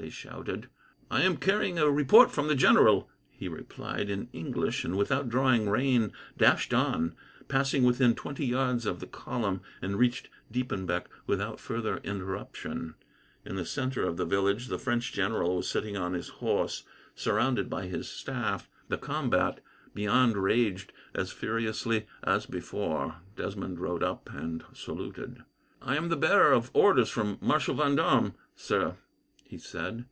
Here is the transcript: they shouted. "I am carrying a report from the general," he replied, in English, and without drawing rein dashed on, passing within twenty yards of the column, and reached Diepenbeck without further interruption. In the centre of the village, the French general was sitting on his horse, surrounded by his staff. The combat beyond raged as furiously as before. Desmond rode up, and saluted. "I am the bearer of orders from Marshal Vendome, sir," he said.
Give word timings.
they 0.00 0.08
shouted. 0.08 0.68
"I 1.10 1.22
am 1.22 1.38
carrying 1.38 1.76
a 1.76 1.90
report 1.90 2.30
from 2.30 2.46
the 2.46 2.54
general," 2.54 3.10
he 3.32 3.48
replied, 3.48 4.08
in 4.08 4.28
English, 4.32 4.84
and 4.84 4.96
without 4.96 5.28
drawing 5.28 5.68
rein 5.68 6.12
dashed 6.36 6.72
on, 6.72 7.16
passing 7.48 7.82
within 7.82 8.14
twenty 8.14 8.46
yards 8.46 8.86
of 8.86 9.00
the 9.00 9.08
column, 9.08 9.60
and 9.82 9.98
reached 9.98 10.28
Diepenbeck 10.52 11.06
without 11.26 11.58
further 11.58 11.96
interruption. 12.04 12.94
In 13.44 13.56
the 13.56 13.64
centre 13.64 14.06
of 14.06 14.16
the 14.18 14.24
village, 14.24 14.68
the 14.68 14.78
French 14.78 15.12
general 15.12 15.56
was 15.56 15.68
sitting 15.68 15.96
on 15.96 16.12
his 16.12 16.28
horse, 16.28 16.84
surrounded 17.16 17.68
by 17.68 17.86
his 17.88 18.08
staff. 18.08 18.70
The 18.86 18.98
combat 18.98 19.58
beyond 19.96 20.36
raged 20.36 20.92
as 21.12 21.32
furiously 21.32 22.06
as 22.22 22.46
before. 22.46 23.16
Desmond 23.34 23.80
rode 23.80 24.04
up, 24.04 24.30
and 24.32 24.62
saluted. 24.72 25.42
"I 25.82 25.96
am 25.96 26.08
the 26.08 26.16
bearer 26.16 26.52
of 26.52 26.70
orders 26.72 27.10
from 27.10 27.38
Marshal 27.40 27.74
Vendome, 27.74 28.34
sir," 28.54 28.96
he 29.50 29.56
said. 29.56 30.04